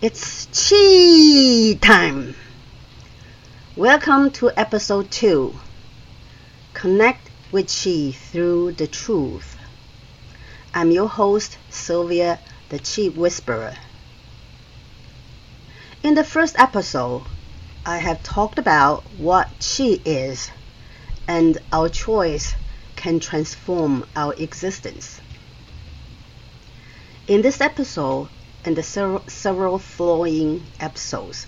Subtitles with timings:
[0.00, 2.36] It's Chi time.
[3.74, 5.52] Welcome to episode 2.
[6.72, 9.56] Connect with Chi through the truth.
[10.72, 12.38] I'm your host, Sylvia,
[12.68, 13.74] the Chi Whisperer.
[16.04, 17.24] In the first episode,
[17.84, 20.48] I have talked about what Chi is
[21.26, 22.54] and our choice
[22.94, 25.20] can transform our existence.
[27.26, 28.28] In this episode
[28.68, 31.46] and the several, several following episodes,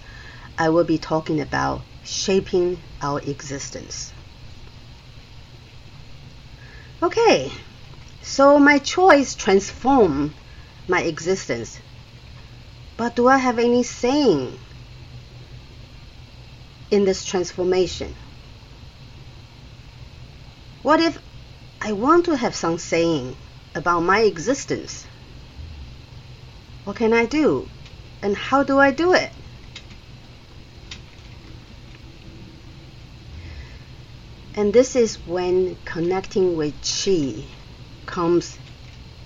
[0.57, 4.15] I will be talking about shaping our existence.
[7.03, 7.53] Okay,
[8.23, 10.35] so my choice transform
[10.89, 11.79] my existence.
[12.97, 14.59] But do I have any saying
[16.91, 18.15] in this transformation?
[20.81, 21.19] What if
[21.83, 23.37] I want to have some saying
[23.75, 25.05] about my existence?
[26.91, 27.69] What can I do?
[28.21, 29.31] And how do I do it?
[34.57, 37.45] And this is when connecting with Chi
[38.07, 38.59] comes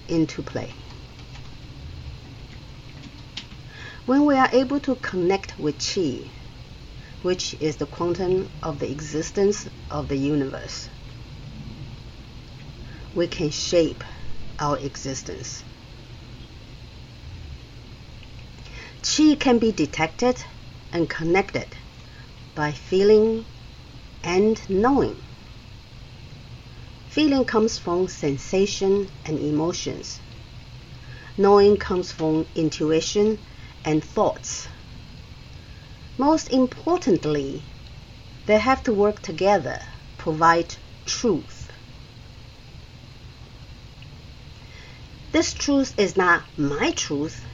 [0.08, 0.74] into play.
[4.04, 6.28] When we are able to connect with Chi,
[7.22, 10.90] which is the quantum of the existence of the universe,
[13.14, 14.04] we can shape
[14.58, 15.64] our existence.
[19.04, 20.42] Chi can be detected
[20.90, 21.68] and connected
[22.54, 23.44] by feeling
[24.24, 25.20] and knowing.
[27.08, 30.20] Feeling comes from sensation and emotions.
[31.36, 33.38] Knowing comes from intuition
[33.84, 34.68] and thoughts.
[36.16, 37.62] Most importantly,
[38.46, 39.80] they have to work together,
[40.16, 41.70] provide truth.
[45.30, 47.44] This truth is not my truth,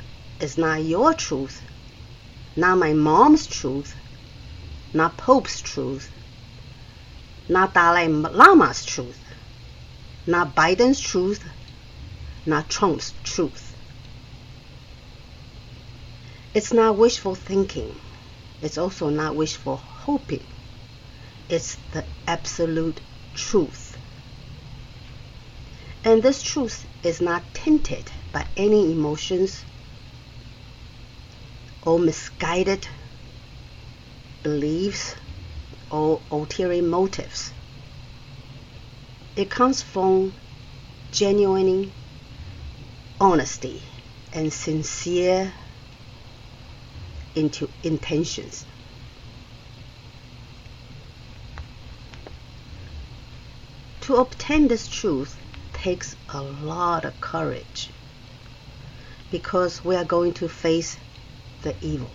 [0.40, 1.62] it's not your truth,
[2.56, 3.94] not my mom's truth,
[4.94, 6.10] not Pope's truth,
[7.48, 9.22] not Dalai Lama's truth,
[10.26, 11.44] not Biden's truth,
[12.46, 13.76] not Trump's truth.
[16.54, 18.00] It's not wishful thinking.
[18.62, 20.44] It's also not wishful hoping.
[21.48, 23.00] It's the absolute
[23.34, 23.96] truth.
[26.02, 29.64] And this truth is not tinted by any emotions
[31.82, 32.86] or misguided
[34.42, 35.14] beliefs
[35.90, 37.52] or ulterior motives.
[39.36, 40.34] It comes from
[41.12, 41.92] genuine
[43.20, 43.82] honesty
[44.32, 45.52] and sincere
[47.34, 48.64] into intentions.
[54.02, 55.38] To obtain this truth
[55.72, 57.90] takes a lot of courage
[59.30, 60.96] because we are going to face
[61.62, 62.10] the evil.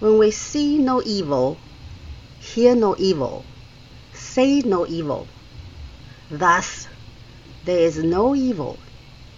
[0.00, 1.58] When we see no evil,
[2.40, 3.44] hear no evil,
[4.12, 5.28] say no evil,
[6.30, 6.88] thus
[7.64, 8.78] there is no evil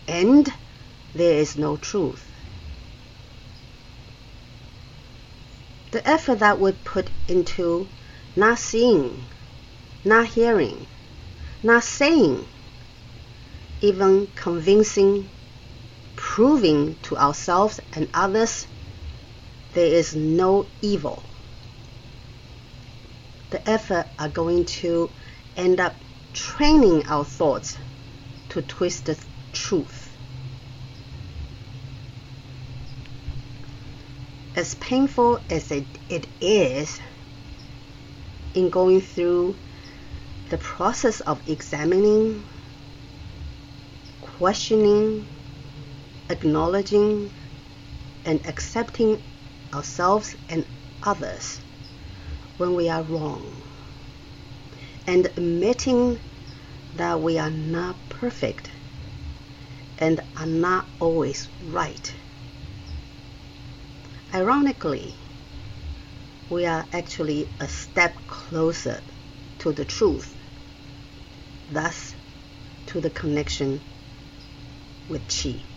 [0.06, 0.48] and
[1.14, 2.24] there is no truth.
[5.90, 7.88] The effort that we put into
[8.36, 9.24] not seeing,
[10.04, 10.86] not hearing,
[11.62, 12.46] not saying,
[13.82, 15.28] even convincing,
[16.32, 18.66] proving to ourselves and others
[19.74, 21.22] there is no evil.
[23.50, 25.10] The effort are going to
[25.58, 25.94] end up
[26.32, 27.76] training our thoughts
[28.48, 29.22] to twist the
[29.52, 30.16] truth.
[34.56, 36.98] As painful as it, it is
[38.54, 39.54] in going through
[40.48, 42.42] the process of examining,
[44.22, 45.26] questioning,
[46.32, 47.30] acknowledging,
[48.24, 49.22] and accepting
[49.72, 50.64] ourselves and
[51.02, 51.60] others
[52.56, 53.62] when we are wrong,
[55.06, 56.18] and admitting
[56.96, 58.70] that we are not perfect
[59.98, 62.14] and are not always right.
[64.34, 65.14] Ironically,
[66.48, 69.00] we are actually a step closer
[69.58, 70.36] to the truth,
[71.70, 72.14] thus
[72.86, 73.80] to the connection
[75.08, 75.71] with Chi.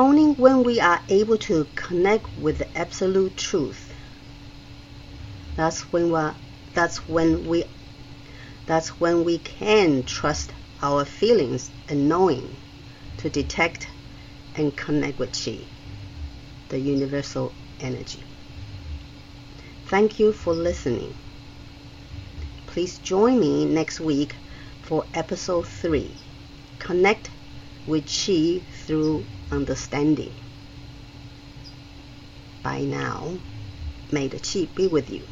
[0.00, 3.92] Only when we are able to connect with the absolute truth,
[5.56, 6.30] that's when we
[6.72, 7.64] that's when we
[8.64, 12.56] that's when we can trust our feelings and knowing
[13.18, 13.88] to detect
[14.54, 15.58] and connect with Chi,
[16.70, 18.22] the universal energy.
[19.84, 21.14] Thank you for listening.
[22.68, 24.34] Please join me next week
[24.80, 26.10] for episode 3
[26.78, 27.28] Connect
[27.86, 30.34] with Chi through understanding.
[32.64, 33.38] By now,
[34.10, 35.28] may the Chi be with you.